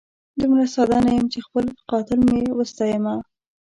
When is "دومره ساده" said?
0.39-0.97